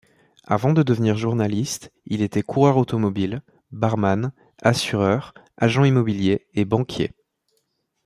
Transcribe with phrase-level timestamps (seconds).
[0.47, 4.31] Avant de devenir journaliste, il est coureur automobile, barman,
[4.63, 7.11] assureur, agent immobilier et banquier.